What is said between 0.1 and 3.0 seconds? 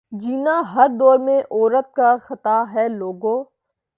جینا ہر دور میں عورت کا خطا ہے